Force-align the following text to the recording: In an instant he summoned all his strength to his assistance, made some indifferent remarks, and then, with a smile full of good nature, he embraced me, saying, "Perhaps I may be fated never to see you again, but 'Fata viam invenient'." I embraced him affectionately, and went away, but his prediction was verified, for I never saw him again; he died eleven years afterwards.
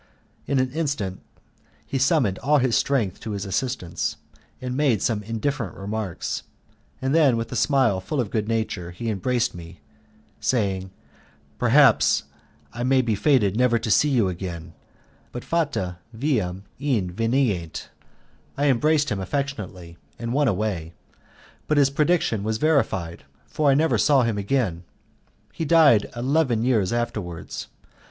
In 0.47 0.57
an 0.57 0.71
instant 0.71 1.21
he 1.85 1.99
summoned 1.99 2.39
all 2.39 2.57
his 2.57 2.75
strength 2.75 3.19
to 3.19 3.33
his 3.33 3.45
assistance, 3.45 4.15
made 4.59 4.99
some 5.03 5.21
indifferent 5.21 5.75
remarks, 5.75 6.41
and 7.03 7.13
then, 7.13 7.37
with 7.37 7.51
a 7.51 7.55
smile 7.55 8.01
full 8.01 8.19
of 8.19 8.31
good 8.31 8.47
nature, 8.47 8.89
he 8.89 9.11
embraced 9.11 9.53
me, 9.53 9.79
saying, 10.39 10.89
"Perhaps 11.59 12.23
I 12.73 12.81
may 12.81 13.03
be 13.03 13.13
fated 13.13 13.55
never 13.55 13.77
to 13.77 13.91
see 13.91 14.09
you 14.09 14.27
again, 14.27 14.73
but 15.31 15.43
'Fata 15.43 15.97
viam 16.17 16.63
invenient'." 16.79 17.89
I 18.57 18.69
embraced 18.71 19.11
him 19.11 19.19
affectionately, 19.19 19.97
and 20.17 20.33
went 20.33 20.49
away, 20.49 20.93
but 21.67 21.77
his 21.77 21.91
prediction 21.91 22.41
was 22.41 22.57
verified, 22.57 23.23
for 23.45 23.69
I 23.69 23.75
never 23.75 23.99
saw 23.99 24.23
him 24.23 24.39
again; 24.39 24.83
he 25.53 25.63
died 25.63 26.09
eleven 26.15 26.63
years 26.63 26.91
afterwards. 26.91 27.67